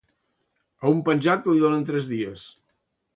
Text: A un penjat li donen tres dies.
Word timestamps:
A 0.87 0.93
un 0.93 1.03
penjat 1.09 1.49
li 1.51 1.61
donen 1.65 1.83
tres 1.91 2.09
dies. 2.15 2.47